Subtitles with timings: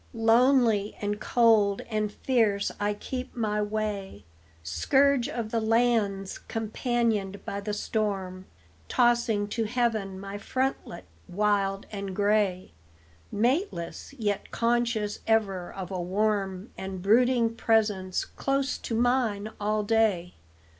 [0.15, 4.25] Lonely and cold and fierce I keep my way,
[4.63, 8.47] Scourge of the lands, companioned by the storm,
[8.89, 12.71] Tossing to heaven my frontlet, wild and gray,
[13.31, 20.33] Mateless, yet conscious ever of a warm And brooding presence close to mine all day.